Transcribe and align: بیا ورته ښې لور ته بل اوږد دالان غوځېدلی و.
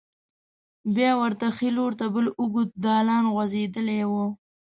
بیا 0.95 1.11
ورته 1.21 1.47
ښې 1.57 1.69
لور 1.77 1.91
ته 1.99 2.05
بل 2.13 2.25
اوږد 2.39 2.69
دالان 2.85 3.23
غوځېدلی 3.33 4.01
و. 4.09 4.13